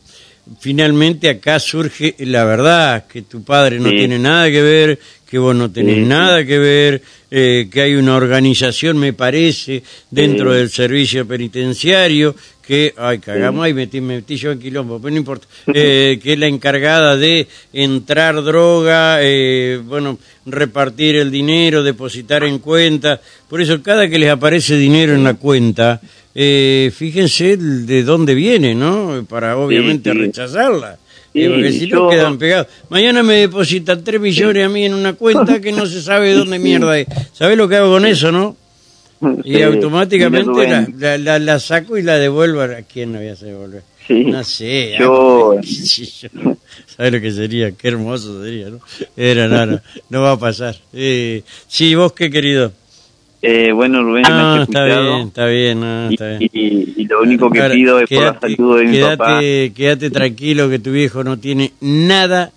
[0.59, 3.95] finalmente acá surge la verdad, que tu padre no Sí.
[3.97, 4.99] tiene nada que ver,
[5.33, 9.81] que vos no tenés Sí, nada que ver, eh, que hay una organización, me parece,
[10.11, 10.59] dentro Sí.
[10.59, 15.17] del servicio penitenciario, que, ay, cagamos, ahí metí, me metí yo en quilombo, pero no
[15.17, 22.43] importa, eh, que es la encargada de entrar droga, eh, bueno, repartir el dinero, depositar
[22.43, 23.19] en cuenta,
[23.49, 25.99] por eso cada que les aparece dinero en la cuenta,
[26.35, 29.25] eh, fíjense de dónde viene, ¿no?
[29.27, 30.99] Para obviamente rechazarla.
[31.35, 32.67] Eh, porque si no quedan pegados.
[32.89, 36.35] Mañana me depositan 3 millones a mí en una cuenta que no se sabe de
[36.35, 37.07] dónde mierda es.
[37.33, 38.55] ¿Sabés lo que hago con eso, no?
[39.43, 42.61] Y Sí, automáticamente la, Rubén, la, la- la saco y la devuelvo.
[42.61, 43.83] ¿A quién la voy a hacer devolver?
[44.05, 44.25] Sí.
[44.25, 44.95] No sé.
[44.99, 46.55] Yo- qué sé yo.
[46.95, 47.71] ¿Sabes lo que sería?
[47.71, 48.79] Qué hermoso sería, ¿no?
[49.15, 50.75] Era, no, no, no va a pasar.
[50.91, 52.73] Eh, sí, vos qué querido.
[53.45, 56.49] Eh, bueno, Rubén, No, me está bien, está bien, no, y, está bien.
[56.53, 59.39] y- y lo único que Ahora, pido es por la salud de mi papá.
[59.41, 62.51] Quédate tranquilo que tu viejo no tiene nada,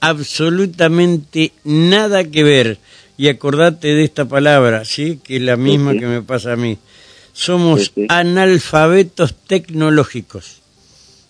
[0.00, 2.78] absolutamente nada que ver.
[3.18, 5.18] Y acordate de esta palabra, ¿sí?
[5.22, 5.98] Que es la misma sí.
[5.98, 6.78] que me pasa a mí.
[7.32, 10.60] Somos Sí, analfabetos tecnológicos.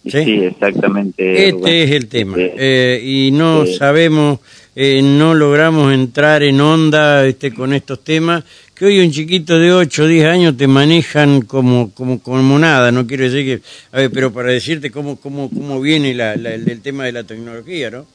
[0.05, 0.31] Sí, ¿sí?
[0.45, 1.49] exactamente.
[1.49, 2.37] Este es el tema.
[2.37, 2.43] Sí.
[2.57, 3.75] Eh, y no Sí.
[3.75, 4.39] sabemos,
[4.77, 8.45] eh, no logramos entrar en onda este, con estos temas,
[8.81, 12.91] que hoy un chiquito de 8 o 10 años te manejan como, como, como nada.
[12.91, 13.63] No quiero decir que,
[13.93, 17.13] a ver, pero para decirte cómo, cómo, cómo viene la, la- el, el tema de
[17.13, 18.07] la tecnología, ¿no?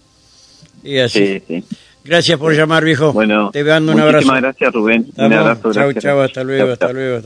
[0.83, 1.39] Y así.
[1.39, 1.63] Sí, sí.
[2.03, 3.13] Gracias por llamar, viejo.
[3.13, 4.17] Bueno, te mando un abrazo.
[4.27, 5.05] muchísimas gracias, Rubén.
[5.17, 5.71] Un abrazo.
[5.71, 6.03] Chau, gracias.
[6.03, 7.15] chau, hasta luego, Chau, hasta luego.
[7.17, 7.21] hasta